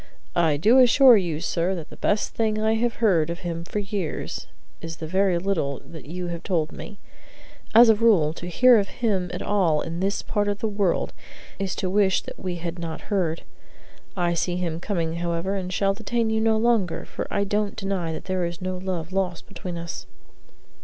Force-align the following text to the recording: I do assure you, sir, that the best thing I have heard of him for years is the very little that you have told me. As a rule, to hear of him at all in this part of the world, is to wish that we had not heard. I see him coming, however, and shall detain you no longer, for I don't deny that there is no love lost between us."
I 0.35 0.57
do 0.57 0.79
assure 0.79 1.15
you, 1.15 1.39
sir, 1.41 1.75
that 1.75 1.91
the 1.91 1.95
best 1.95 2.33
thing 2.33 2.59
I 2.59 2.73
have 2.73 2.95
heard 2.95 3.29
of 3.29 3.41
him 3.41 3.63
for 3.63 3.77
years 3.77 4.47
is 4.81 4.97
the 4.97 5.05
very 5.05 5.37
little 5.37 5.77
that 5.85 6.05
you 6.07 6.25
have 6.29 6.41
told 6.41 6.71
me. 6.71 6.97
As 7.75 7.87
a 7.87 7.93
rule, 7.93 8.33
to 8.33 8.47
hear 8.47 8.79
of 8.79 8.87
him 8.87 9.29
at 9.31 9.43
all 9.43 9.81
in 9.81 9.99
this 9.99 10.23
part 10.23 10.47
of 10.47 10.57
the 10.57 10.67
world, 10.67 11.13
is 11.59 11.75
to 11.75 11.87
wish 11.87 12.23
that 12.23 12.39
we 12.39 12.55
had 12.55 12.79
not 12.79 13.11
heard. 13.13 13.43
I 14.17 14.33
see 14.33 14.55
him 14.55 14.79
coming, 14.79 15.17
however, 15.17 15.53
and 15.53 15.71
shall 15.71 15.93
detain 15.93 16.31
you 16.31 16.41
no 16.41 16.57
longer, 16.57 17.05
for 17.05 17.27
I 17.29 17.43
don't 17.43 17.75
deny 17.75 18.11
that 18.11 18.25
there 18.25 18.43
is 18.43 18.59
no 18.59 18.79
love 18.79 19.11
lost 19.13 19.45
between 19.47 19.77
us." 19.77 20.07